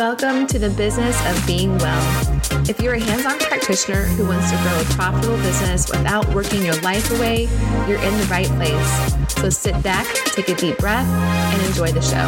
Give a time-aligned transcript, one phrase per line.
[0.00, 2.40] Welcome to the business of being well.
[2.66, 6.64] If you're a hands on practitioner who wants to grow a profitable business without working
[6.64, 7.48] your life away,
[7.86, 9.34] you're in the right place.
[9.34, 12.26] So sit back, take a deep breath, and enjoy the show.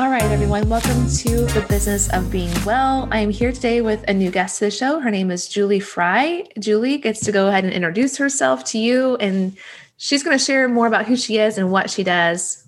[0.00, 3.08] All right, everyone, welcome to the business of being well.
[3.10, 5.00] I am here today with a new guest to the show.
[5.00, 6.46] Her name is Julie Fry.
[6.60, 9.56] Julie gets to go ahead and introduce herself to you, and
[9.96, 12.61] she's going to share more about who she is and what she does.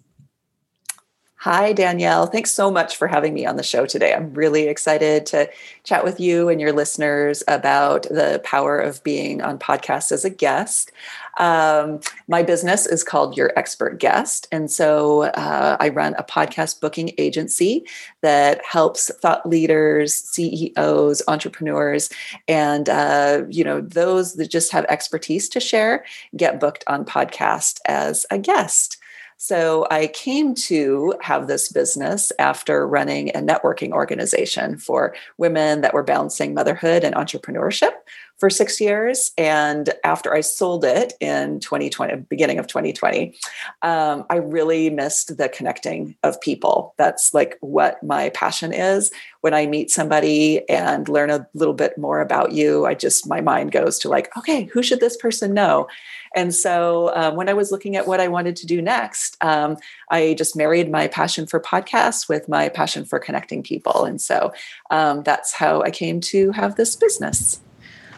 [1.45, 2.25] Hi, Danielle.
[2.25, 4.15] Thanks so much for having me on the show today.
[4.15, 5.51] I'm really excited to
[5.83, 10.31] chat with you and your listeners about the power of being on podcasts as a
[10.31, 10.91] guest.
[11.37, 14.49] Um, my business is called Your Expert Guest.
[14.53, 17.85] And so uh, I run a podcast booking agency
[18.23, 22.09] that helps thought leaders, CEOs, entrepreneurs,
[22.49, 27.81] and, uh, you know, those that just have expertise to share get booked on podcast
[27.85, 28.97] as a guest.
[29.37, 35.93] So I came to have this business after running a networking organization for women that
[35.93, 37.93] were balancing motherhood and entrepreneurship
[38.39, 39.33] for six years.
[39.39, 43.37] And after I sold it in 2020, beginning of 2020,
[43.83, 46.95] um, I really missed the connecting of people.
[46.99, 49.11] That's like what my passion is.
[49.41, 53.41] When I meet somebody and learn a little bit more about you, I just, my
[53.41, 55.87] mind goes to like, okay, who should this person know?
[56.35, 59.77] And so um, when I was looking at what I wanted to do next, um,
[60.11, 64.05] I just married my passion for podcasts with my passion for connecting people.
[64.05, 64.53] And so
[64.91, 67.61] um, that's how I came to have this business.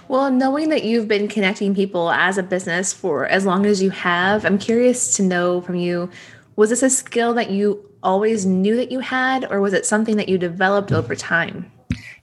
[0.09, 3.91] Well, knowing that you've been connecting people as a business for as long as you
[3.91, 6.11] have, I'm curious to know from you
[6.55, 10.17] was this a skill that you always knew that you had, or was it something
[10.17, 11.71] that you developed over time?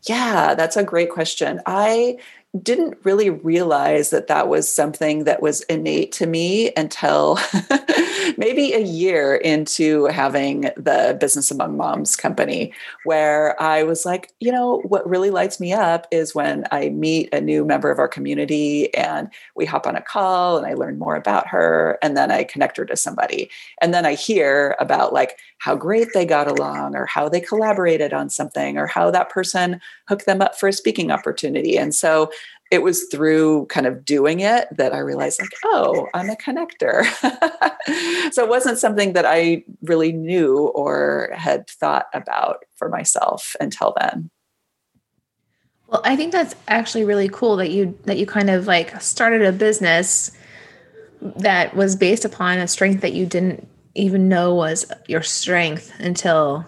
[0.04, 1.62] Yeah, that's a great question.
[1.66, 2.18] I
[2.62, 7.40] didn't really realize that that was something that was innate to me until
[8.38, 12.72] maybe a year into having the Business Among Moms company,
[13.06, 17.34] where I was like, you know, what really lights me up is when I meet
[17.34, 21.00] a new member of our community and we hop on a call and I learn
[21.00, 23.50] more about her and then I connect her to somebody.
[23.82, 28.14] And then I hear about like how great they got along or how they collaborated
[28.14, 31.78] on something or how that person hooked them up for a speaking opportunity.
[31.78, 32.30] And so
[32.74, 37.06] it was through kind of doing it that I realized, like, oh, I'm a connector.
[38.34, 43.96] so it wasn't something that I really knew or had thought about for myself until
[44.00, 44.32] then.
[45.88, 49.44] Well, I think that's actually really cool that you that you kind of like started
[49.44, 50.32] a business
[51.22, 56.66] that was based upon a strength that you didn't even know was your strength until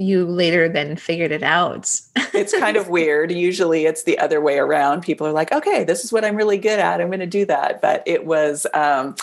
[0.00, 2.00] you later then figured it out.
[2.32, 3.30] it's kind of weird.
[3.30, 5.02] Usually it's the other way around.
[5.02, 7.02] People are like, okay, this is what I'm really good at.
[7.02, 7.82] I'm going to do that.
[7.82, 9.14] But it was, um,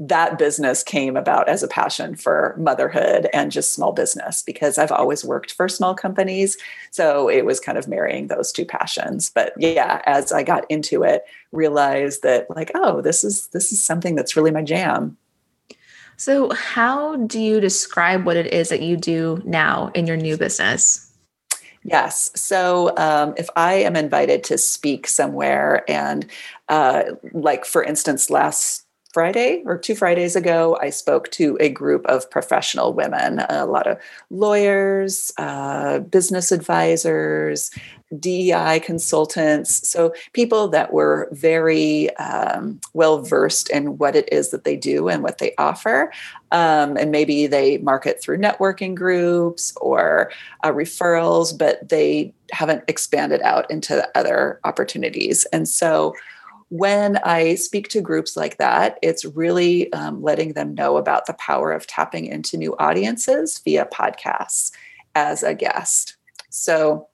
[0.00, 4.90] that business came about as a passion for motherhood and just small business because I've
[4.90, 6.56] always worked for small companies.
[6.90, 9.30] So it was kind of marrying those two passions.
[9.30, 13.80] But yeah, as I got into it, realized that like, oh, this is this is
[13.80, 15.16] something that's really my jam.
[16.16, 20.36] So, how do you describe what it is that you do now in your new
[20.36, 21.12] business?
[21.84, 22.30] Yes.
[22.34, 26.26] So, um, if I am invited to speak somewhere, and
[26.68, 32.04] uh, like for instance, last Friday or two Fridays ago, I spoke to a group
[32.04, 37.70] of professional women, a lot of lawyers, uh, business advisors,
[38.18, 39.88] DEI consultants.
[39.88, 45.08] So, people that were very um, well versed in what it is that they do
[45.08, 46.12] and what they offer.
[46.52, 50.30] Um, and maybe they market through networking groups or
[50.62, 55.44] uh, referrals, but they haven't expanded out into other opportunities.
[55.46, 56.14] And so,
[56.68, 61.34] when I speak to groups like that, it's really um, letting them know about the
[61.34, 64.72] power of tapping into new audiences via podcasts
[65.14, 66.16] as a guest.
[66.50, 67.08] So,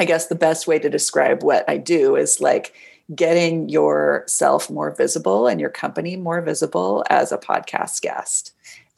[0.00, 2.74] I guess the best way to describe what I do is like
[3.14, 8.52] getting yourself more visible and your company more visible as a podcast guest.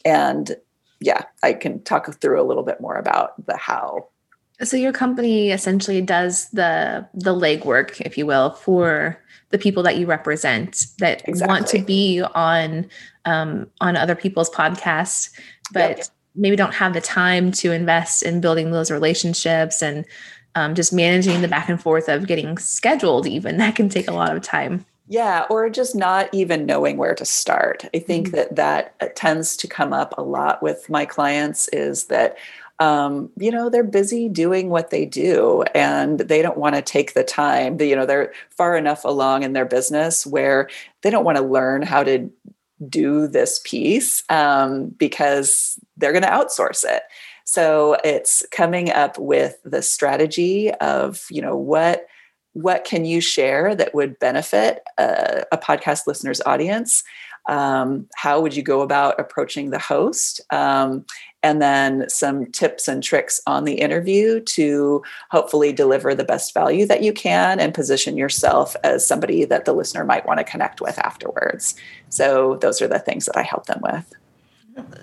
[0.05, 0.57] And
[1.01, 4.09] yeah, I can talk through a little bit more about the how.
[4.63, 9.99] So your company essentially does the the legwork, if you will, for the people that
[9.99, 11.47] you represent that exactly.
[11.47, 12.89] want to be on
[13.27, 15.31] um, on other people's podcasts,
[15.73, 16.07] but yep.
[16.35, 20.07] maybe don't have the time to invest in building those relationships and
[20.57, 23.27] um, just managing the back and forth of getting scheduled.
[23.27, 24.85] Even that can take a lot of time.
[25.09, 27.85] Yeah, or just not even knowing where to start.
[27.95, 28.37] I think mm-hmm.
[28.37, 31.69] that that uh, tends to come up a lot with my clients.
[31.69, 32.37] Is that
[32.81, 37.15] um, you know they're busy doing what they do and they don't want to take
[37.15, 40.69] the time you know they're far enough along in their business where
[41.01, 42.31] they don't want to learn how to
[42.89, 47.03] do this piece um, because they're going to outsource it.
[47.47, 52.07] So it's coming up with the strategy of, you know, what
[52.53, 57.05] what can you share that would benefit a, a podcast listener's audience?
[57.51, 60.41] Um, how would you go about approaching the host?
[60.51, 61.05] Um,
[61.43, 66.87] and then some tips and tricks on the interview to hopefully deliver the best value
[66.87, 70.81] that you can and position yourself as somebody that the listener might want to connect
[70.81, 71.75] with afterwards.
[72.09, 74.13] So, those are the things that I help them with.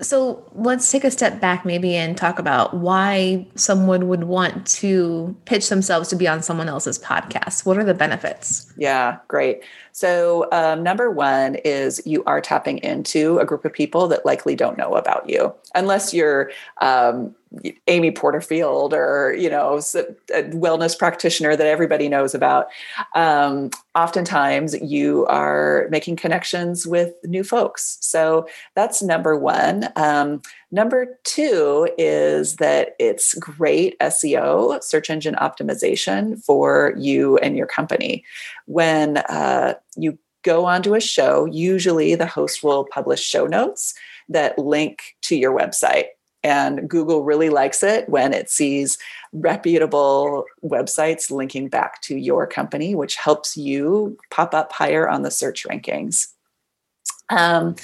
[0.00, 5.36] So let's take a step back maybe and talk about why someone would want to
[5.46, 7.66] pitch themselves to be on someone else's podcast.
[7.66, 8.72] What are the benefits?
[8.76, 9.62] Yeah, great.
[9.94, 14.56] So, um, number one is you are tapping into a group of people that likely
[14.56, 16.50] don't know about you, unless you're
[16.80, 17.32] um,
[17.86, 22.66] Amy Porterfield or you know a wellness practitioner that everybody knows about.
[23.14, 27.96] Um, oftentimes, you are making connections with new folks.
[28.00, 29.90] So that's number one.
[29.94, 37.66] Um, number two is that it's great SEO, search engine optimization for you and your
[37.66, 38.24] company.
[38.66, 43.94] When uh, you go onto a show, usually the host will publish show notes
[44.28, 46.06] that link to your website.
[46.42, 48.98] And Google really likes it when it sees
[49.32, 55.30] reputable websites linking back to your company, which helps you pop up higher on the
[55.30, 56.28] search rankings.
[57.30, 57.76] Um,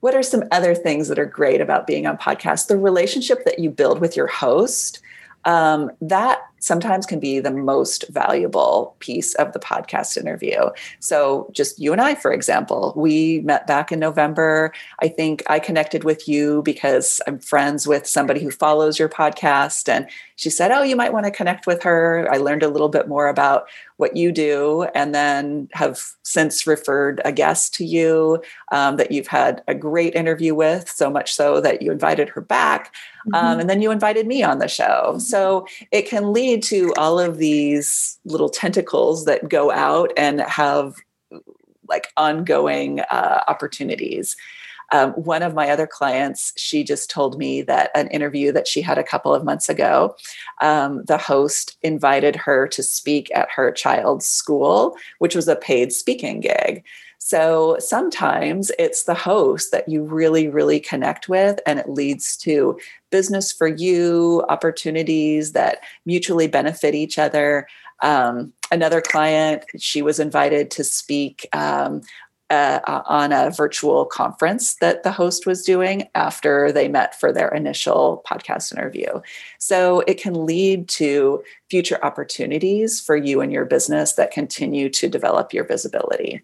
[0.00, 2.66] what are some other things that are great about being on podcasts?
[2.66, 5.00] The relationship that you build with your host
[5.44, 10.58] um, that sometimes can be the most valuable piece of the podcast interview.
[10.98, 14.72] So, just you and I, for example, we met back in November.
[15.00, 19.88] I think I connected with you because I'm friends with somebody who follows your podcast.
[19.88, 20.06] And
[20.40, 22.26] she said, Oh, you might want to connect with her.
[22.32, 27.20] I learned a little bit more about what you do and then have since referred
[27.26, 28.42] a guest to you
[28.72, 32.40] um, that you've had a great interview with, so much so that you invited her
[32.40, 32.94] back.
[33.26, 33.46] Um, mm-hmm.
[33.50, 35.18] Um, and then you invited me on the show.
[35.18, 40.94] So it can lead to all of these little tentacles that go out and have
[41.86, 44.36] like ongoing uh, opportunities.
[44.92, 48.82] Um, one of my other clients, she just told me that an interview that she
[48.82, 50.16] had a couple of months ago,
[50.60, 55.92] um, the host invited her to speak at her child's school, which was a paid
[55.92, 56.84] speaking gig.
[57.18, 62.80] So sometimes it's the host that you really, really connect with, and it leads to
[63.10, 67.68] business for you, opportunities that mutually benefit each other.
[68.02, 72.00] Um, another client, she was invited to speak um,
[72.50, 77.48] uh, on a virtual conference that the host was doing after they met for their
[77.48, 79.20] initial podcast interview.
[79.58, 85.08] So it can lead to future opportunities for you and your business that continue to
[85.08, 86.42] develop your visibility.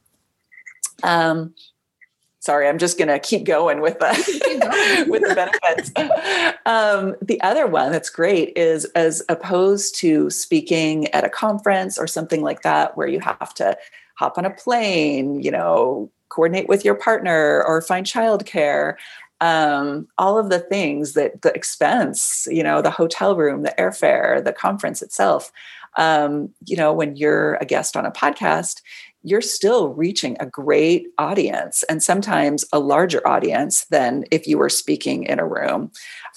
[1.03, 1.55] Um,
[2.39, 5.91] sorry, I'm just going to keep going with the with the benefits.
[6.65, 12.07] Um, the other one that's great is as opposed to speaking at a conference or
[12.07, 13.77] something like that, where you have to
[14.17, 18.97] hop on a plane, you know, coordinate with your partner or find childcare.
[19.41, 24.43] Um, all of the things that the expense, you know, the hotel room, the airfare,
[24.43, 25.53] the conference itself.
[25.99, 28.81] Um, you know, when you're a guest on a podcast,
[29.23, 34.69] you're still reaching a great audience and sometimes a larger audience than if you were
[34.69, 35.91] speaking in a room.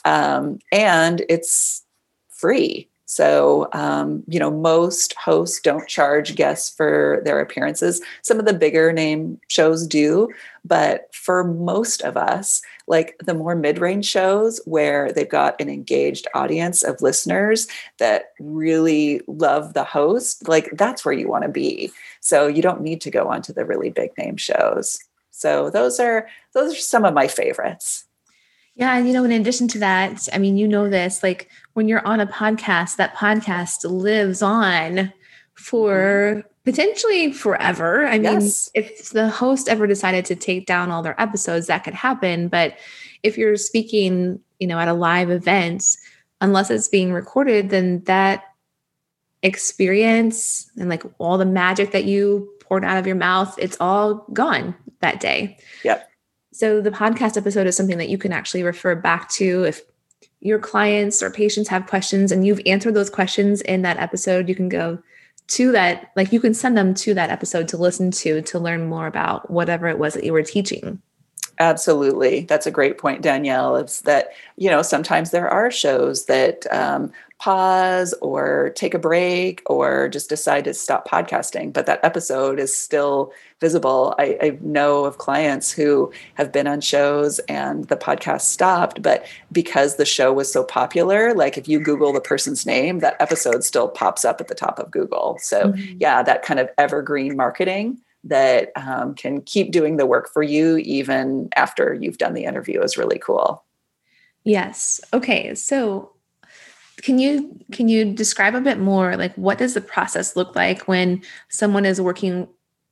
[0.06, 1.86] Um, and it's
[2.30, 2.89] free.
[3.12, 8.01] So, um, you know, most hosts don't charge guests for their appearances.
[8.22, 10.30] Some of the bigger name shows do,
[10.63, 15.70] but for most of us, like the more mid range shows where they've got an
[15.70, 21.50] engaged audience of listeners that really love the host, like that's where you want to
[21.50, 21.92] be.
[22.20, 25.00] So, you don't need to go on to the really big name shows.
[25.32, 28.06] So, those are those are some of my favorites.
[28.80, 31.50] Yeah, you know, in addition to that, I mean, you know this, like
[31.80, 35.14] when you're on a podcast, that podcast lives on
[35.54, 38.06] for potentially forever.
[38.06, 38.70] I mean, yes.
[38.74, 42.50] if the host ever decided to take down all their episodes, that could happen.
[42.50, 42.78] But
[43.24, 45.86] if you're speaking, you know, at a live event,
[46.42, 48.44] unless it's being recorded, then that
[49.42, 54.26] experience and like all the magic that you poured out of your mouth, it's all
[54.34, 55.58] gone that day.
[55.86, 56.10] Yep.
[56.52, 59.82] So the podcast episode is something that you can actually refer back to if
[60.41, 64.55] your clients or patients have questions and you've answered those questions in that episode, you
[64.55, 65.00] can go
[65.48, 68.88] to that, like you can send them to that episode to listen to to learn
[68.88, 71.01] more about whatever it was that you were teaching.
[71.60, 72.41] Absolutely.
[72.41, 73.75] That's a great point, Danielle.
[73.75, 79.62] It's that, you know, sometimes there are shows that um, pause or take a break
[79.65, 84.16] or just decide to stop podcasting, but that episode is still visible.
[84.18, 89.25] I, I know of clients who have been on shows and the podcast stopped, but
[89.51, 93.63] because the show was so popular, like if you Google the person's name, that episode
[93.63, 95.38] still pops up at the top of Google.
[95.42, 95.98] So, mm-hmm.
[96.00, 100.78] yeah, that kind of evergreen marketing that um, can keep doing the work for you
[100.78, 103.63] even after you've done the interview is really cool.
[104.44, 105.00] Yes.
[105.13, 105.56] Okay.
[105.56, 106.12] So
[107.01, 110.82] can you can you describe a bit more like what does the process look like
[110.82, 112.48] when someone is working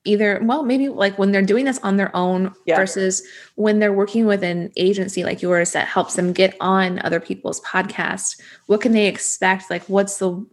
[0.08, 2.76] either well maybe like when they're doing this on their own yeah.
[2.76, 3.22] versus
[3.56, 7.62] when they're working with an agency like yours that helps them get on other people's
[7.62, 10.46] podcasts what can they expect like what's the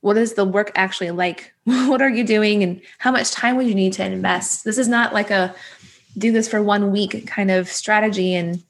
[0.00, 1.52] what is the work actually like?
[1.64, 4.64] what are you doing and how much time would you need to invest?
[4.64, 5.54] This is not like a
[6.16, 8.62] do this for one week kind of strategy and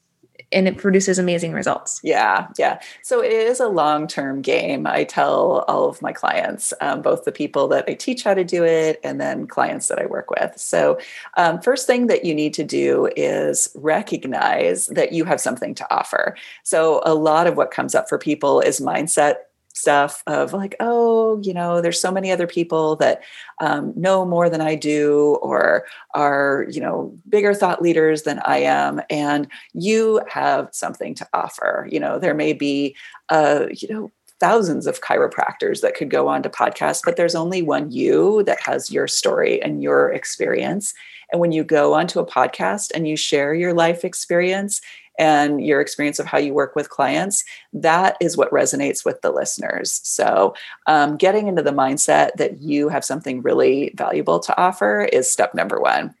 [0.51, 1.99] and it produces amazing results.
[2.03, 2.79] Yeah, yeah.
[3.01, 4.87] So it is a long term game.
[4.87, 8.43] I tell all of my clients, um, both the people that I teach how to
[8.43, 10.57] do it and then clients that I work with.
[10.57, 10.99] So,
[11.37, 15.93] um, first thing that you need to do is recognize that you have something to
[15.93, 16.35] offer.
[16.63, 19.35] So, a lot of what comes up for people is mindset
[19.79, 23.23] stuff of like, oh, you know, there's so many other people that
[23.59, 28.57] um, know more than I do or are, you know, bigger thought leaders than I
[28.57, 29.01] am.
[29.09, 31.87] And you have something to offer.
[31.89, 32.95] You know, there may be,
[33.29, 37.61] uh, you know, thousands of chiropractors that could go on to podcasts, but there's only
[37.61, 40.93] one you that has your story and your experience.
[41.31, 44.81] And when you go onto a podcast and you share your life experience
[45.19, 49.31] and your experience of how you work with clients, that is what resonates with the
[49.31, 49.99] listeners.
[50.03, 50.55] So,
[50.87, 55.53] um, getting into the mindset that you have something really valuable to offer is step
[55.53, 56.15] number one.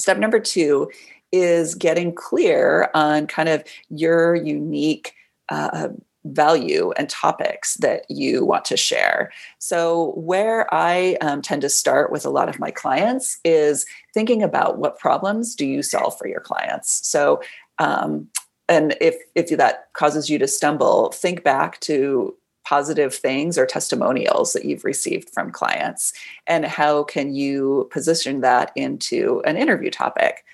[0.00, 0.90] Step number two
[1.32, 5.14] is getting clear on kind of your unique.
[5.48, 5.88] Uh,
[6.24, 9.32] value and topics that you want to share.
[9.58, 14.42] So, where I um, tend to start with a lot of my clients is thinking
[14.42, 17.06] about what problems do you solve for your clients.
[17.06, 17.42] So,
[17.78, 18.28] um,
[18.68, 24.52] and if if that causes you to stumble, think back to positive things or testimonials
[24.52, 26.12] that you've received from clients
[26.46, 30.44] and how can you position that into an interview topic?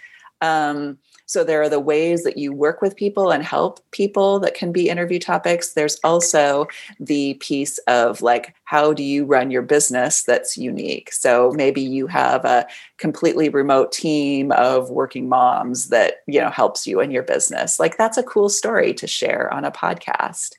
[0.41, 4.54] Um, so there are the ways that you work with people and help people that
[4.54, 5.75] can be interview topics.
[5.75, 6.66] There's also
[6.99, 11.12] the piece of like, how do you run your business that's unique?
[11.12, 12.66] So maybe you have a
[12.97, 17.78] completely remote team of working moms that, you know, helps you in your business.
[17.78, 20.54] Like that's a cool story to share on a podcast.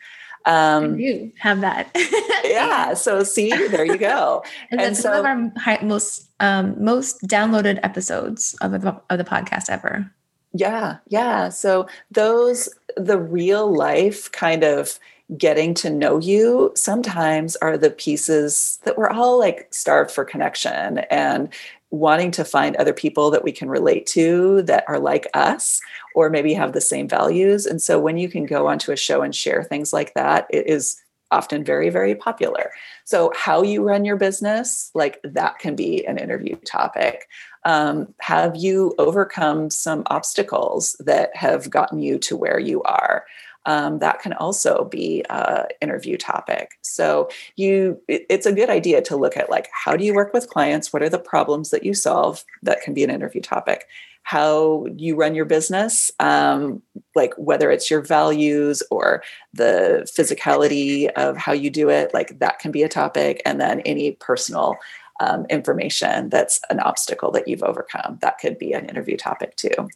[0.46, 1.90] Um, you have that.
[2.44, 2.94] yeah.
[2.94, 4.44] So see, there you go.
[4.72, 9.24] and, and so, one of our high, most um, most downloaded episodes of, of the
[9.26, 10.10] podcast ever.
[10.54, 11.50] Yeah, yeah.
[11.50, 15.00] So those, the real life kind of
[15.38, 21.00] getting to know you sometimes are the pieces that we're all like starved for connection
[21.12, 21.50] and
[21.92, 25.80] wanting to find other people that we can relate to that are like us
[26.16, 27.66] or maybe have the same values.
[27.68, 30.68] And so when you can go onto a show and share things like that, it
[30.68, 31.00] is
[31.32, 32.72] often very, very popular.
[33.06, 37.28] So, how you run your business, like that can be an interview topic.
[37.66, 43.26] Um, have you overcome some obstacles that have gotten you to where you are?
[43.66, 46.80] Um, that can also be an interview topic.
[46.82, 50.34] So you, it, it's a good idea to look at like how do you work
[50.34, 50.92] with clients?
[50.92, 52.44] What are the problems that you solve?
[52.64, 53.86] That can be an interview topic
[54.30, 56.84] how you run your business, um,
[57.16, 59.24] like whether it's your values or
[59.56, 63.42] the physicality of how you do it, like that can be a topic.
[63.44, 64.76] And then any personal
[65.20, 69.90] um, information that's an obstacle that you've overcome, that could be an interview topic too.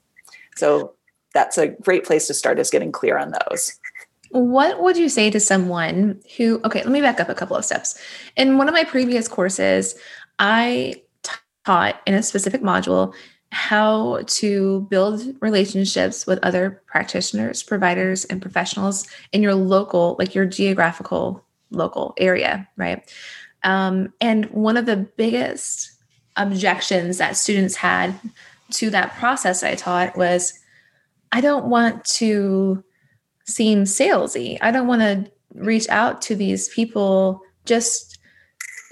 [0.56, 0.94] So
[1.36, 3.80] that's a great place to start is getting clear on those.
[4.32, 7.66] What would you say to someone who, okay, let me back up a couple of
[7.66, 8.02] steps.
[8.36, 9.94] In one of my previous courses,
[10.40, 11.04] I
[11.68, 13.14] taught in a specific module
[13.54, 20.46] how to build relationships with other practitioners, providers, and professionals in your local, like your
[20.46, 23.10] geographical local area, right?
[23.64, 25.92] Um, and one of the biggest
[26.36, 28.20] objections that students had
[28.72, 30.60] to that process I taught was
[31.32, 32.84] I don't want to
[33.46, 34.58] seem salesy.
[34.62, 38.13] I don't want to reach out to these people just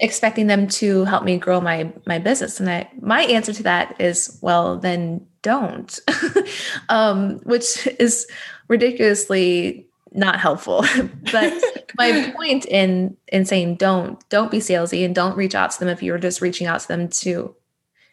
[0.02, 2.60] expecting them to help me grow my my business.
[2.60, 5.98] And I, my answer to that is well then don't
[6.90, 8.28] um, which is
[8.68, 10.84] ridiculously not helpful.
[11.32, 11.54] But
[11.98, 15.88] my point in in saying don't don't be salesy and don't reach out to them
[15.88, 17.56] if you're just reaching out to them to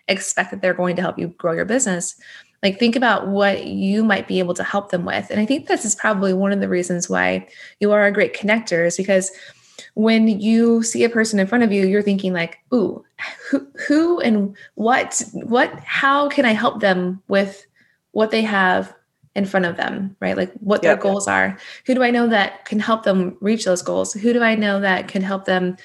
[0.07, 2.21] expect that they're going to help you grow your business.
[2.63, 5.31] Like think about what you might be able to help them with.
[5.31, 7.49] And i think this is probably one of the reasons why
[7.81, 9.31] you are a great connector is because
[9.99, 13.05] when you see a person in front of you you're thinking like ooh
[13.51, 17.67] who, who and what what how can i help them with
[18.13, 18.95] what they have
[19.35, 22.65] in front of them right like what their goals are who do i know that
[22.65, 25.77] can help them reach those goals who do i know that can help them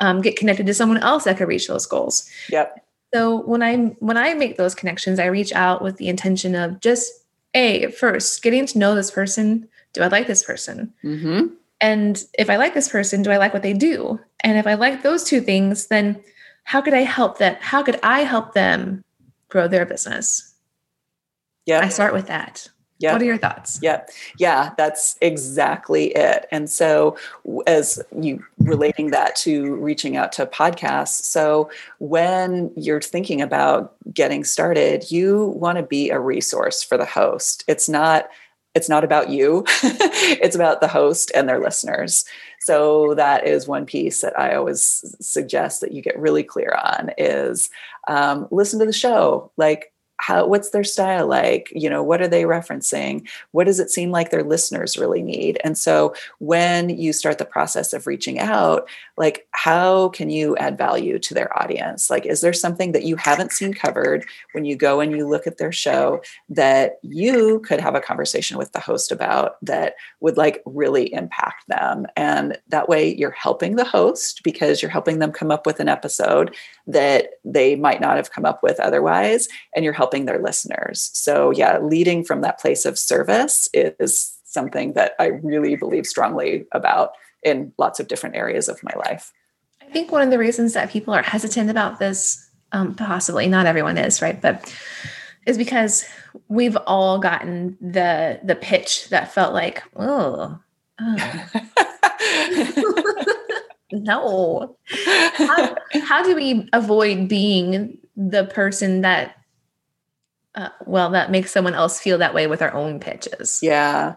[0.00, 3.76] um, get connected to someone else that could reach those goals yep so when I
[4.00, 7.10] when I make those connections, I reach out with the intention of just
[7.54, 9.68] a first getting to know this person.
[9.94, 10.92] Do I like this person?
[11.02, 11.54] Mm-hmm.
[11.80, 14.18] And if I like this person, do I like what they do?
[14.40, 16.22] And if I like those two things, then
[16.64, 17.56] how could I help them?
[17.60, 19.04] How could I help them
[19.48, 20.54] grow their business?
[21.66, 22.68] Yeah, I start with that.
[22.98, 23.12] Yeah.
[23.12, 23.78] What are your thoughts?
[23.80, 24.04] Yeah.
[24.38, 26.46] Yeah, that's exactly it.
[26.50, 27.16] And so
[27.66, 31.70] as you relating that to reaching out to podcasts, so
[32.00, 37.62] when you're thinking about getting started, you want to be a resource for the host.
[37.68, 38.28] It's not
[38.74, 39.64] it's not about you.
[39.82, 42.24] it's about the host and their listeners.
[42.60, 47.10] So that is one piece that I always suggest that you get really clear on
[47.18, 47.70] is
[48.08, 49.50] um, listen to the show.
[49.56, 51.72] Like how what's their style like?
[51.74, 53.28] You know what are they referencing?
[53.52, 55.60] What does it seem like their listeners really need?
[55.62, 60.76] And so when you start the process of reaching out like how can you add
[60.76, 62.10] value to their audience?
[62.10, 65.46] Like is there something that you haven't seen covered when you go and you look
[65.46, 70.36] at their show that you could have a conversation with the host about that would
[70.36, 72.06] like really impact them?
[72.16, 75.88] And that way you're helping the host because you're helping them come up with an
[75.88, 76.56] episode
[76.88, 81.10] that they might not have come up with otherwise and you're helping their listeners.
[81.14, 86.66] So yeah leading from that place of service is something that i really believe strongly
[86.72, 87.12] about
[87.42, 89.32] in lots of different areas of my life.
[89.80, 93.66] I think one of the reasons that people are hesitant about this um, possibly not
[93.66, 94.74] everyone is right but
[95.46, 96.04] is because
[96.48, 100.58] we've all gotten the the pitch that felt like oh,
[101.00, 101.50] oh.
[103.92, 104.76] no.
[105.36, 109.36] How, how, do we avoid being the person that
[110.58, 114.14] uh, well that makes someone else feel that way with our own pitches yeah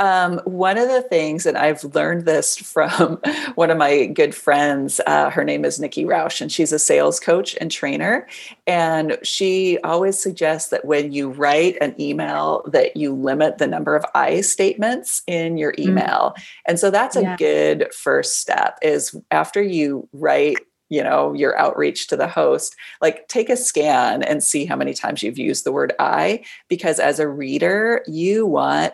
[0.00, 3.20] um, one of the things, and I've learned this from
[3.54, 7.20] one of my good friends, uh, her name is Nikki Rausch, and she's a sales
[7.20, 8.26] coach and trainer.
[8.66, 13.94] And she always suggests that when you write an email, that you limit the number
[13.94, 15.88] of I statements in your mm.
[15.88, 16.34] email.
[16.34, 16.42] Mm.
[16.66, 17.36] And so that's a yeah.
[17.36, 20.58] good first step is after you write
[20.90, 24.92] you know your outreach to the host like take a scan and see how many
[24.92, 28.92] times you've used the word i because as a reader you want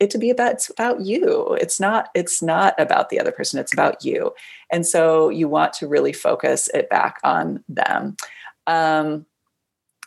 [0.00, 1.56] it to be about it's about you.
[1.60, 4.32] It's not it's not about the other person it's about you.
[4.70, 8.16] And so you want to really focus it back on them.
[8.66, 9.26] Um,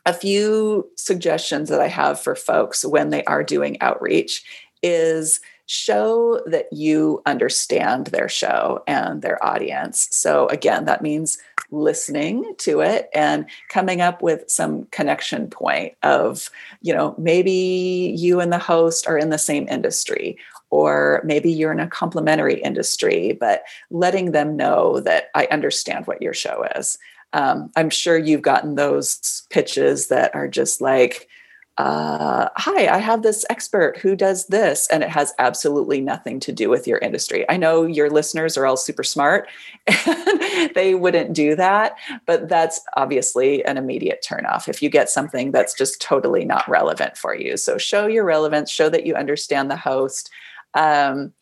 [0.05, 4.43] a few suggestions that i have for folks when they are doing outreach
[4.81, 5.39] is
[5.71, 10.09] show that you understand their show and their audience.
[10.11, 11.37] So again that means
[11.71, 16.49] listening to it and coming up with some connection point of
[16.81, 20.37] you know maybe you and the host are in the same industry
[20.71, 26.21] or maybe you're in a complementary industry but letting them know that i understand what
[26.21, 26.97] your show is.
[27.31, 31.29] Um, i'm sure you've gotten those pitches that are just like
[31.77, 36.51] uh, hi, I have this expert who does this, and it has absolutely nothing to
[36.51, 37.49] do with your industry.
[37.49, 39.47] I know your listeners are all super smart
[39.87, 45.51] and they wouldn't do that, but that's obviously an immediate turnoff if you get something
[45.51, 47.55] that's just totally not relevant for you.
[47.57, 50.29] So show your relevance, show that you understand the host,
[50.73, 51.33] um,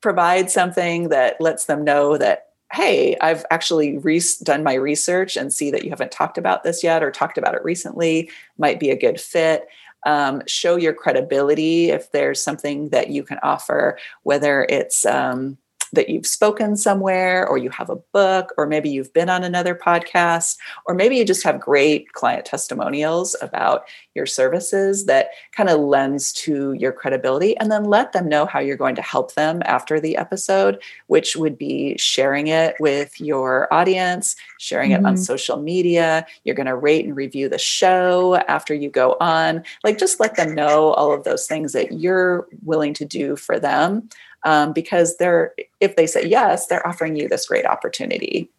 [0.00, 5.52] provide something that lets them know that hey, I've actually re- done my research and
[5.52, 8.90] see that you haven't talked about this yet or talked about it recently, might be
[8.90, 9.66] a good fit.
[10.06, 15.56] Um, show your credibility if there's something that you can offer, whether it's um,
[15.94, 19.74] that you've spoken somewhere or you have a book or maybe you've been on another
[19.74, 25.80] podcast or maybe you just have great client testimonials about your services that kind of
[25.80, 29.62] lends to your credibility and then let them know how you're going to help them
[29.64, 35.04] after the episode which would be sharing it with your audience sharing mm-hmm.
[35.04, 35.22] it on mm-hmm.
[35.22, 39.98] social media you're going to rate and review the show after you go on like
[39.98, 44.08] just let them know all of those things that you're willing to do for them
[44.44, 48.50] um, because they're if they say yes they're offering you this great opportunity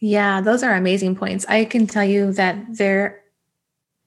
[0.00, 3.22] yeah those are amazing points i can tell you that there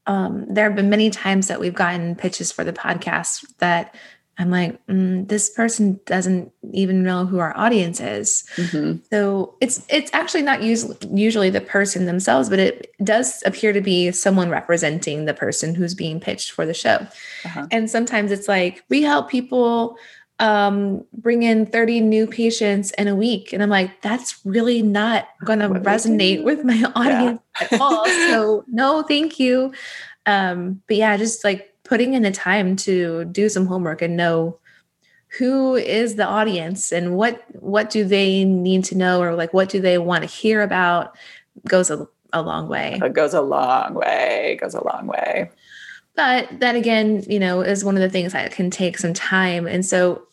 [0.08, 3.93] um, there have been many times that we've gotten pitches for the podcast that
[4.39, 8.45] I'm like, mm, this person doesn't even know who our audience is.
[8.56, 9.00] Mm-hmm.
[9.12, 13.82] So it's it's actually not usually usually the person themselves, but it does appear to
[13.82, 17.06] be someone representing the person who's being pitched for the show.
[17.43, 17.67] Uh-huh.
[17.69, 19.98] And sometimes it's like we help people
[20.39, 23.52] um, bring in 30 new patients in a week.
[23.52, 27.67] And I'm like, that's really not going to resonate with my audience yeah.
[27.71, 28.06] at all.
[28.06, 29.73] So, no, thank you.
[30.25, 34.58] Um, but yeah, just like putting in the time to do some homework and know
[35.38, 39.69] who is the audience and what what do they need to know or like what
[39.69, 41.15] do they want to hear about
[41.67, 45.49] goes a, a long way it goes a long way it goes a long way
[46.15, 49.67] but that again you know is one of the things that can take some time
[49.67, 50.28] and so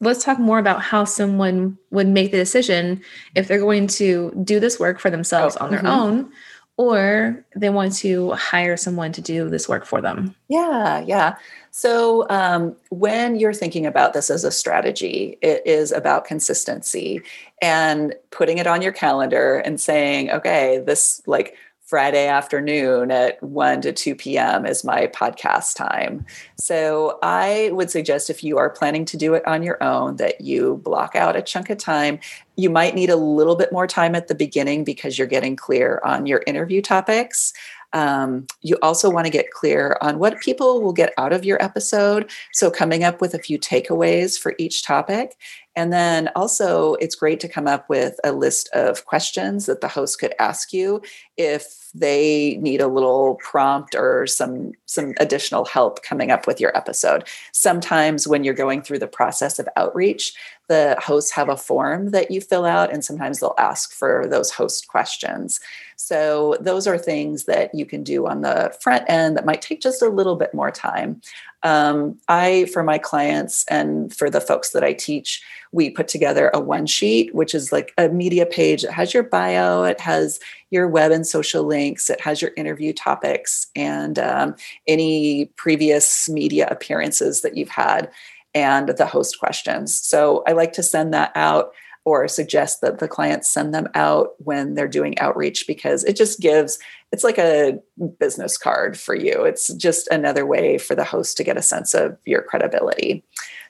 [0.00, 3.02] let's talk more about how someone would make the decision
[3.34, 5.88] if they're going to do this work for themselves oh, on their mm-hmm.
[5.88, 6.32] own
[6.78, 10.34] or they want to hire someone to do this work for them.
[10.48, 11.36] Yeah, yeah.
[11.70, 17.22] So um, when you're thinking about this as a strategy, it is about consistency
[17.62, 21.56] and putting it on your calendar and saying, okay, this like
[21.86, 24.66] Friday afternoon at 1 to 2 p.m.
[24.66, 26.26] is my podcast time.
[26.58, 30.40] So I would suggest if you are planning to do it on your own, that
[30.40, 32.18] you block out a chunk of time.
[32.56, 36.00] You might need a little bit more time at the beginning because you're getting clear
[36.04, 37.52] on your interview topics.
[37.92, 41.62] Um, you also want to get clear on what people will get out of your
[41.62, 42.30] episode.
[42.52, 45.36] So, coming up with a few takeaways for each topic.
[45.76, 49.88] And then also, it's great to come up with a list of questions that the
[49.88, 51.00] host could ask you
[51.36, 56.76] if they need a little prompt or some some additional help coming up with your
[56.76, 57.24] episode.
[57.52, 60.34] Sometimes when you're going through the process of outreach,
[60.68, 64.50] the hosts have a form that you fill out and sometimes they'll ask for those
[64.50, 65.60] host questions.
[65.96, 69.80] So those are things that you can do on the front end that might take
[69.80, 71.20] just a little bit more time.
[71.62, 75.42] Um, I, for my clients and for the folks that I teach,
[75.76, 79.22] we put together a one sheet, which is like a media page that has your
[79.22, 84.56] bio, it has your web and social links, it has your interview topics, and um,
[84.88, 88.10] any previous media appearances that you've had,
[88.54, 89.94] and the host questions.
[89.94, 91.72] So I like to send that out
[92.06, 96.40] or suggest that the clients send them out when they're doing outreach because it just
[96.40, 96.78] gives
[97.12, 97.78] it's like a
[98.18, 101.94] business card for you it's just another way for the host to get a sense
[101.94, 103.24] of your credibility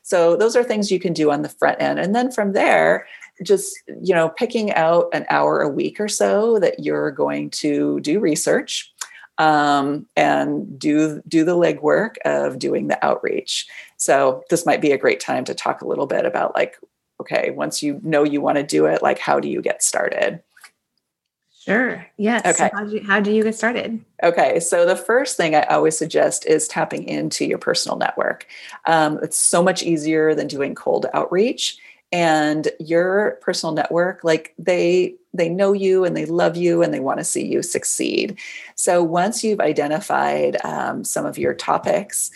[0.07, 3.07] so those are things you can do on the front end and then from there
[3.43, 7.99] just you know picking out an hour a week or so that you're going to
[8.01, 8.93] do research
[9.39, 13.67] um, and do do the legwork of doing the outreach
[13.97, 16.79] so this might be a great time to talk a little bit about like
[17.21, 20.43] okay, once you know you want to do it, like how do you get started?
[21.67, 22.07] Sure.
[22.17, 22.47] Yes.
[22.47, 22.71] Okay.
[22.71, 24.01] So how, do you, how do you get started?
[24.23, 24.61] Okay.
[24.61, 28.47] So the first thing I always suggest is tapping into your personal network.
[28.87, 31.77] Um, it's so much easier than doing cold outreach.
[32.13, 37.01] And your personal network, like they they know you and they love you and they
[37.01, 38.39] want to see you succeed.
[38.77, 42.31] So once you've identified um, some of your topics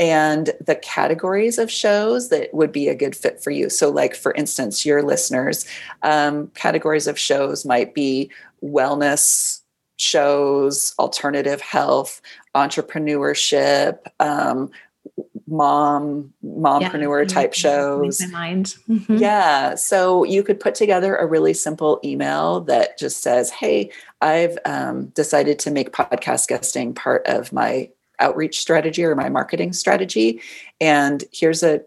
[0.00, 3.68] and the categories of shows that would be a good fit for you.
[3.68, 5.66] So, like for instance, your listeners,
[6.02, 8.30] um, categories of shows might be
[8.64, 9.60] wellness
[9.98, 12.22] shows, alternative health,
[12.54, 14.70] entrepreneurship, um,
[15.46, 18.76] mom mompreneur yeah, type shows mind.
[18.88, 19.16] Mm-hmm.
[19.16, 24.56] yeah so you could put together a really simple email that just says hey i've
[24.64, 30.40] um, decided to make podcast guesting part of my outreach strategy or my marketing strategy.
[30.80, 31.82] And here's a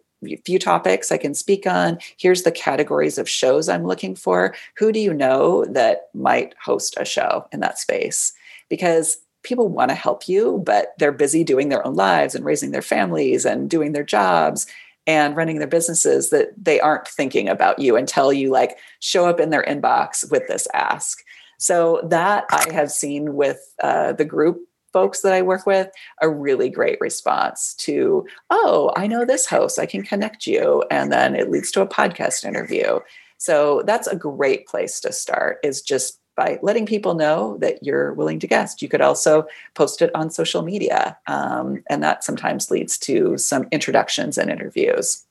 [0.45, 1.97] few topics I can speak on.
[2.17, 4.55] Here's the categories of shows I'm looking for.
[4.77, 8.33] Who do you know that might host a show in that space?
[8.69, 12.71] Because people want to help you, but they're busy doing their own lives and raising
[12.71, 14.65] their families and doing their jobs
[15.05, 19.39] and running their businesses that they aren't thinking about you until you like show up
[19.39, 21.19] in their inbox with this ask.
[21.57, 24.61] So that I have seen with uh, the group
[24.93, 25.89] folks that I work with
[26.21, 30.83] a really great response to, oh, I know this host, I can connect you.
[30.89, 32.99] And then it leads to a podcast interview.
[33.37, 38.13] So that's a great place to start, is just by letting people know that you're
[38.13, 38.81] willing to guest.
[38.81, 41.17] You could also post it on social media.
[41.27, 45.25] Um, and that sometimes leads to some introductions and interviews.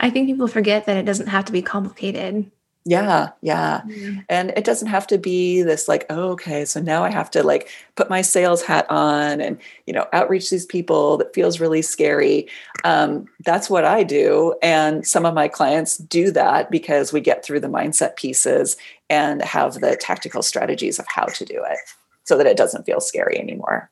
[0.00, 2.50] I think people forget that it doesn't have to be complicated.
[2.88, 3.82] Yeah, yeah.
[3.82, 4.20] Mm-hmm.
[4.30, 7.42] And it doesn't have to be this like, oh, okay, so now I have to
[7.42, 11.82] like put my sales hat on and, you know, outreach these people that feels really
[11.82, 12.48] scary.
[12.84, 14.54] Um, that's what I do.
[14.62, 18.78] And some of my clients do that because we get through the mindset pieces
[19.10, 21.78] and have the tactical strategies of how to do it
[22.24, 23.90] so that it doesn't feel scary anymore.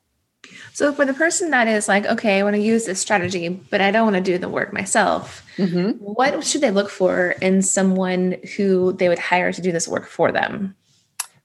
[0.73, 3.81] So for the person that is like, okay, I want to use this strategy, but
[3.81, 5.91] I don't want to do the work myself, mm-hmm.
[6.03, 10.07] what should they look for in someone who they would hire to do this work
[10.07, 10.75] for them?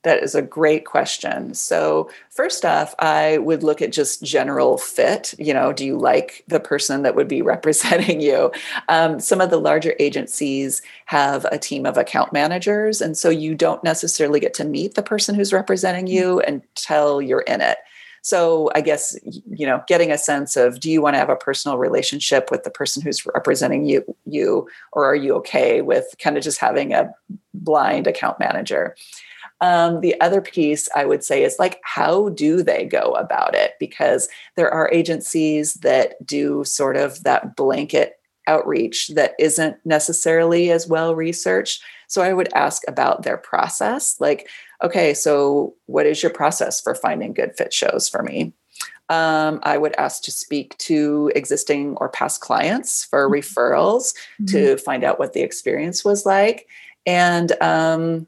[0.02, 1.54] That is a great question.
[1.54, 5.32] So, first off, I would look at just general fit.
[5.38, 8.50] You know, do you like the person that would be representing you?
[8.88, 13.00] Um, some of the larger agencies have a team of account managers.
[13.00, 17.42] And so you don't necessarily get to meet the person who's representing you until you're
[17.42, 17.78] in it.
[18.22, 21.36] So I guess you know, getting a sense of do you want to have a
[21.36, 26.36] personal relationship with the person who's representing you, you, or are you okay with kind
[26.36, 27.12] of just having a
[27.52, 28.96] blind account manager?
[29.60, 33.74] Um, the other piece I would say is like, how do they go about it?
[33.78, 38.14] Because there are agencies that do sort of that blanket
[38.48, 41.80] outreach that isn't necessarily as well researched.
[42.08, 44.20] So I would ask about their process.
[44.20, 44.48] Like,
[44.82, 48.52] okay, so what is your process for finding good fit shows for me?
[49.08, 53.34] Um, I would ask to speak to existing or past clients for mm-hmm.
[53.34, 54.46] referrals mm-hmm.
[54.46, 56.66] to find out what the experience was like.
[57.04, 58.26] And um,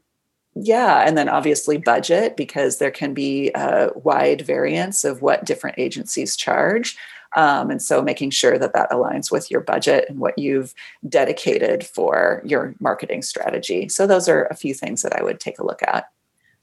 [0.53, 5.79] yeah, and then obviously budget because there can be a wide variance of what different
[5.79, 6.97] agencies charge.
[7.35, 10.73] Um, and so making sure that that aligns with your budget and what you've
[11.09, 13.89] dedicated for your marketing strategy.
[13.89, 16.05] So those are a few things that I would take a look at.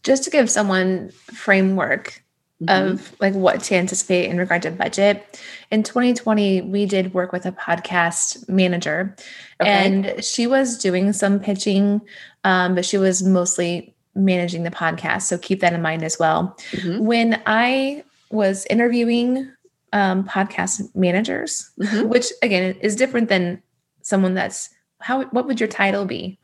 [0.02, 2.22] Just to give someone framework
[2.62, 2.92] mm-hmm.
[2.92, 5.40] of like what to anticipate in regard to budget.
[5.70, 9.14] In 2020, we did work with a podcast manager
[9.60, 9.70] okay.
[9.70, 12.00] and she was doing some pitching,
[12.44, 15.22] um, but she was mostly managing the podcast.
[15.22, 16.56] So keep that in mind as well.
[16.72, 17.04] Mm-hmm.
[17.04, 19.50] When I was interviewing
[19.92, 22.08] um, podcast managers, mm-hmm.
[22.08, 23.62] which again is different than
[24.02, 24.70] someone that's
[25.02, 26.38] how what would your title be?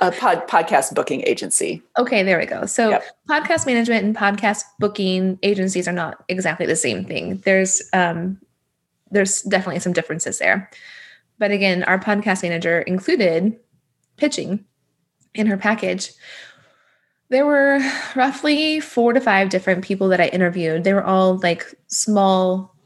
[0.00, 1.82] a pod, podcast booking agency.
[1.98, 2.66] Okay, there we go.
[2.66, 3.04] So yep.
[3.28, 7.38] podcast management and podcast booking agencies are not exactly the same thing.
[7.44, 8.38] There's um
[9.10, 10.70] there's definitely some differences there.
[11.38, 13.58] But again, our podcast manager included
[14.16, 14.64] pitching
[15.34, 16.12] in her package.
[17.30, 17.80] There were
[18.16, 20.84] roughly four to five different people that I interviewed.
[20.84, 22.76] They were all like small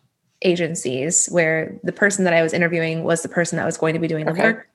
[0.42, 4.00] agencies where the person that I was interviewing was the person that was going to
[4.00, 4.42] be doing the okay.
[4.42, 4.68] work.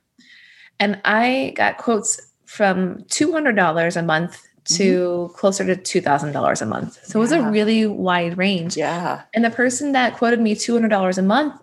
[0.80, 5.36] And I got quotes from $200 a month to mm-hmm.
[5.36, 7.00] closer to $2,000 a month.
[7.06, 7.20] So yeah.
[7.20, 8.78] it was a really wide range.
[8.78, 9.24] Yeah.
[9.34, 11.62] And the person that quoted me $200 a month,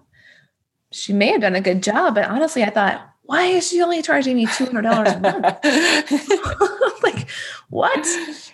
[0.92, 4.02] she may have done a good job, but honestly, I thought, why is she only
[4.02, 5.42] charging me $200 a month?
[7.02, 7.28] like,
[7.70, 8.06] what?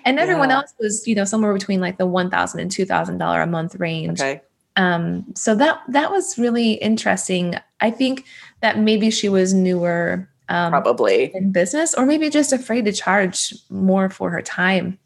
[0.05, 0.57] And everyone yeah.
[0.57, 4.21] else was, you know, somewhere between like the $1,000 and $2,000 a month range.
[4.21, 4.41] Okay.
[4.77, 7.57] Um, so that that was really interesting.
[7.81, 8.25] I think
[8.63, 13.55] that maybe she was newer um, probably in business, or maybe just afraid to charge
[13.71, 14.99] more for her time.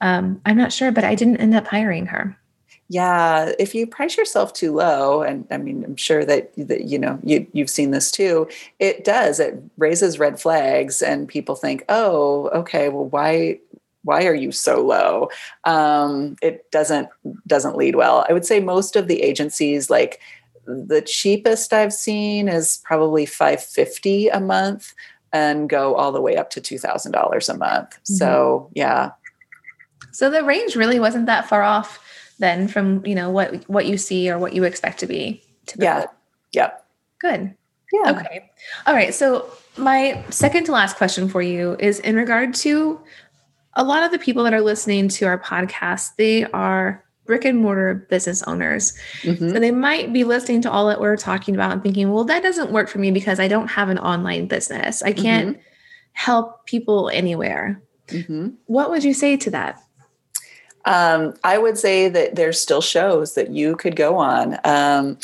[0.00, 2.36] Um, I'm not sure, but I didn't end up hiring her.
[2.90, 6.98] Yeah, if you price yourself too low, and I mean, I'm sure that, that you
[6.98, 8.48] know you you've seen this too.
[8.78, 9.40] It does.
[9.40, 13.58] It raises red flags, and people think, "Oh, okay, well, why
[14.04, 15.28] why are you so low
[15.64, 17.08] um, it doesn't
[17.46, 20.20] doesn't lead well i would say most of the agencies like
[20.68, 24.94] the cheapest i've seen is probably 550 a month
[25.32, 27.90] and go all the way up to $2000 a month.
[27.90, 28.14] Mm-hmm.
[28.14, 29.10] so yeah.
[30.10, 32.00] So the range really wasn't that far off
[32.38, 35.84] then from you know what what you see or what you expect to be typical.
[35.84, 36.06] yeah.
[36.52, 36.70] Yeah
[37.18, 37.54] good.
[37.92, 38.10] Yeah.
[38.10, 38.50] Okay.
[38.86, 39.14] All right.
[39.14, 43.00] So my second to last question for you is in regard to
[43.74, 47.58] a lot of the people that are listening to our podcast, they are brick and
[47.58, 48.98] mortar business owners.
[49.20, 49.50] Mm-hmm.
[49.50, 52.42] So they might be listening to all that we're talking about and thinking, well, that
[52.42, 55.02] doesn't work for me because I don't have an online business.
[55.02, 55.62] I can't mm-hmm.
[56.14, 57.82] help people anywhere.
[58.06, 58.48] Mm-hmm.
[58.64, 59.78] What would you say to that?
[60.86, 64.58] Um, I would say that there's still shows that you could go on.
[64.64, 65.18] Um,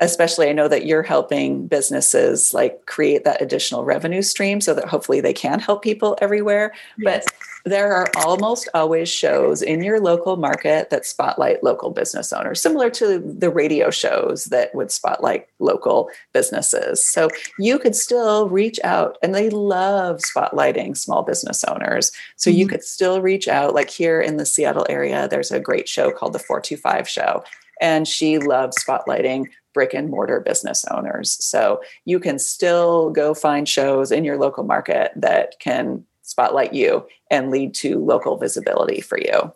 [0.00, 4.88] especially i know that you're helping businesses like create that additional revenue stream so that
[4.88, 7.24] hopefully they can help people everywhere yes.
[7.24, 7.34] but
[7.66, 12.88] there are almost always shows in your local market that spotlight local business owners, similar
[12.90, 17.04] to the radio shows that would spotlight local businesses.
[17.04, 17.28] So
[17.58, 22.12] you could still reach out, and they love spotlighting small business owners.
[22.36, 22.60] So mm-hmm.
[22.60, 26.12] you could still reach out, like here in the Seattle area, there's a great show
[26.12, 27.42] called the 425 Show,
[27.80, 29.46] and she loves spotlighting
[29.76, 31.32] brick and mortar business owners.
[31.44, 37.06] So you can still go find shows in your local market that can spotlight you
[37.30, 39.52] and lead to local visibility for you.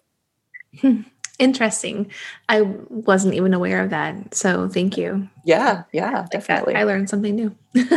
[1.38, 2.10] Interesting.
[2.50, 4.34] I wasn't even aware of that.
[4.34, 5.26] So thank you.
[5.46, 6.74] Yeah, yeah, definitely.
[6.74, 7.56] I learned something new.
[7.74, 7.94] okay,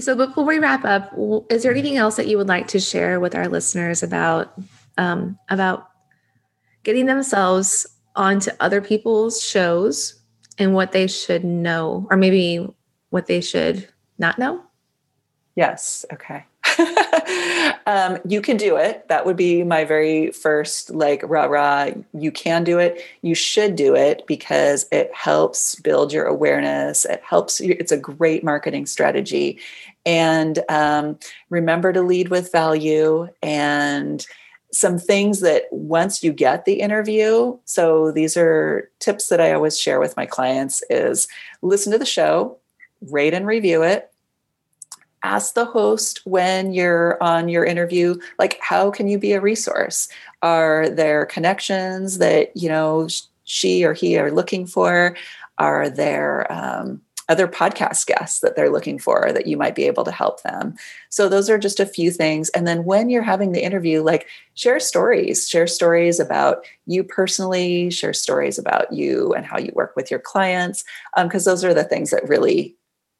[0.00, 1.12] so before we wrap up,
[1.50, 4.54] is there anything else that you would like to share with our listeners about
[4.96, 5.90] um, about
[6.84, 10.20] getting themselves onto other people's shows
[10.58, 12.66] and what they should know, or maybe
[13.10, 14.62] what they should not know?
[15.54, 16.04] Yes.
[16.12, 16.44] Okay.
[17.86, 19.08] um, you can do it.
[19.08, 21.90] That would be my very first, like, rah rah.
[22.12, 23.00] You can do it.
[23.22, 27.04] You should do it because it helps build your awareness.
[27.06, 27.76] It helps you.
[27.78, 29.58] It's a great marketing strategy.
[30.04, 34.26] And um, remember to lead with value and
[34.76, 39.78] some things that once you get the interview so these are tips that i always
[39.78, 41.28] share with my clients is
[41.62, 42.58] listen to the show
[43.00, 44.12] rate and review it
[45.26, 50.08] ask the host when you're on your interview like how can you be a resource?
[50.42, 53.08] Are there connections that you know
[53.44, 55.16] she or he are looking for?
[55.58, 60.04] Are there um, other podcast guests that they're looking for that you might be able
[60.04, 60.74] to help them.
[61.08, 62.48] So those are just a few things.
[62.50, 65.48] And then when you're having the interview like share stories.
[65.48, 67.90] Share stories about you personally.
[67.90, 70.84] Share stories about you and how you work with your clients
[71.16, 72.74] because um, those are the things that really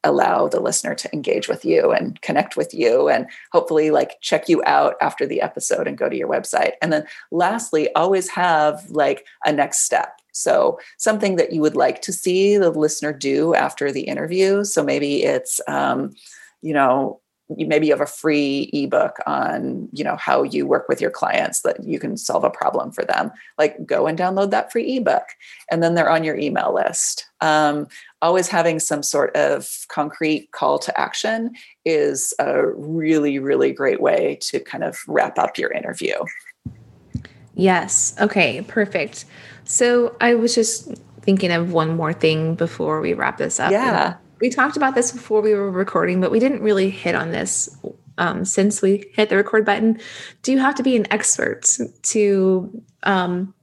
[0.05, 4.49] allow the listener to engage with you and connect with you and hopefully like check
[4.49, 6.73] you out after the episode and go to your website.
[6.81, 12.03] And then lastly always have like a next step so something that you would like
[12.03, 14.65] to see the listener do after the interview.
[14.65, 16.15] So maybe it's um,
[16.63, 17.21] you know
[17.57, 21.11] you maybe you have a free ebook on you know how you work with your
[21.11, 23.31] clients that you can solve a problem for them.
[23.57, 25.25] Like go and download that free ebook
[25.71, 27.27] and then they're on your email list.
[27.41, 27.87] Um,
[28.21, 31.53] always having some sort of concrete call to action
[31.85, 36.17] is a really really great way to kind of wrap up your interview.
[37.55, 38.15] Yes.
[38.21, 39.25] Okay perfect
[39.69, 44.17] so i was just thinking of one more thing before we wrap this up yeah
[44.41, 47.75] we talked about this before we were recording, but we didn't really hit on this
[48.19, 49.99] um, since we hit the record button.
[50.43, 51.67] Do you have to be an expert
[52.03, 53.55] to um,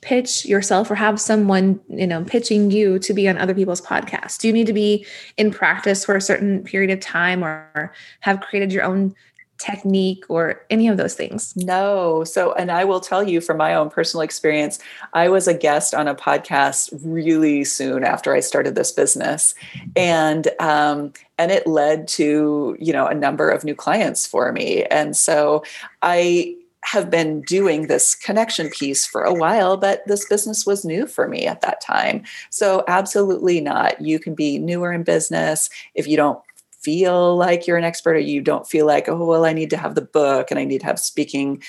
[0.00, 4.38] pitch yourself or have someone, you know, pitching you to be on other people's podcasts?
[4.38, 8.40] Do you need to be in practice for a certain period of time or have
[8.40, 9.14] created your own
[9.58, 11.54] technique or any of those things?
[11.56, 12.24] No.
[12.24, 14.78] So, and I will tell you from my own personal experience,
[15.12, 19.54] I was a guest on a podcast really soon after I started this business,
[19.96, 24.84] and um, and it led to you know a number of new clients for me,
[24.84, 25.64] and so
[26.02, 31.06] I have been doing this connection piece for a while, but this business was new
[31.06, 32.22] for me at that time.
[32.50, 34.00] So, absolutely not.
[34.00, 35.68] You can be newer in business.
[35.94, 36.40] If you don't
[36.80, 39.76] feel like you're an expert or you don't feel like, oh, well, I need to
[39.76, 41.62] have the book and I need to have speaking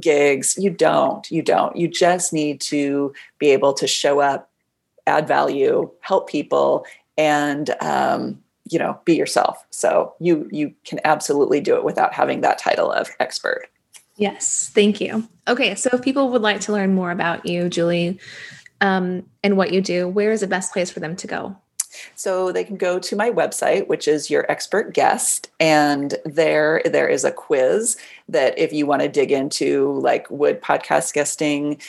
[0.00, 0.56] gigs.
[0.58, 1.30] You don't.
[1.30, 1.76] You don't.
[1.76, 4.50] You just need to be able to show up,
[5.06, 6.86] add value, help people,
[7.16, 9.64] and um, you know, be yourself.
[9.70, 13.68] So you you can absolutely do it without having that title of expert.
[14.16, 15.28] Yes, thank you.
[15.48, 18.18] Okay, so if people would like to learn more about you, Julie,
[18.80, 21.56] um, and what you do, where is the best place for them to go?
[22.14, 27.08] So they can go to my website, which is your expert guest, and there there
[27.08, 27.96] is a quiz
[28.28, 31.80] that if you want to dig into like would podcast guesting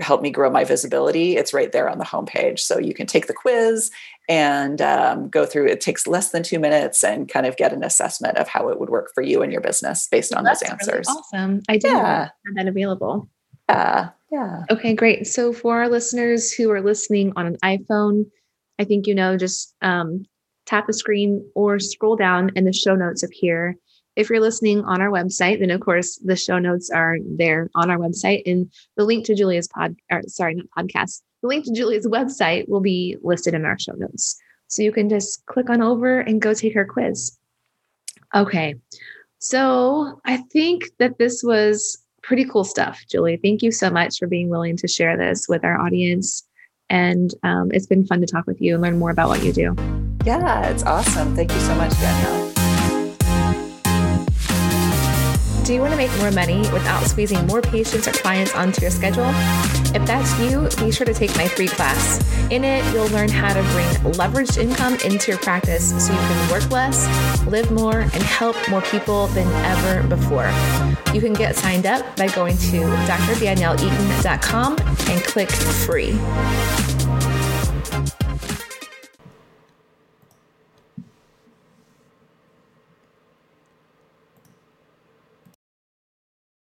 [0.00, 2.60] help me grow my visibility, it's right there on the homepage.
[2.60, 3.90] So you can take the quiz
[4.28, 5.66] and um, go through.
[5.66, 8.78] It takes less than two minutes and kind of get an assessment of how it
[8.78, 11.08] would work for you and your business based on those answers.
[11.08, 11.62] Really awesome!
[11.68, 12.18] I do yeah.
[12.46, 13.28] have that available.
[13.68, 14.64] Yeah, yeah.
[14.70, 15.26] Okay, great.
[15.26, 18.26] So for our listeners who are listening on an iPhone
[18.82, 20.26] I think you know, just um,
[20.66, 23.76] tap the screen or scroll down and the show notes appear.
[24.16, 27.90] If you're listening on our website, then of course the show notes are there on
[27.90, 31.72] our website, and the link to Julia's pod, or sorry, not podcast, the link to
[31.72, 34.36] Julia's website will be listed in our show notes.
[34.66, 37.38] So you can just click on over and go take her quiz.
[38.34, 38.74] Okay,
[39.38, 43.38] so I think that this was pretty cool stuff, Julie.
[43.42, 46.46] Thank you so much for being willing to share this with our audience.
[46.92, 49.52] And um, it's been fun to talk with you and learn more about what you
[49.52, 49.74] do.
[50.26, 51.34] Yeah, it's awesome.
[51.34, 52.51] Thank you so much, Danielle.
[55.72, 58.90] Do you want to make more money without squeezing more patients or clients onto your
[58.90, 59.24] schedule?
[59.94, 62.20] If that's you, be sure to take my free class.
[62.50, 66.50] In it, you'll learn how to bring leveraged income into your practice so you can
[66.50, 67.06] work less,
[67.46, 70.52] live more, and help more people than ever before.
[71.14, 77.01] You can get signed up by going to drdanielleeaton.com and click free.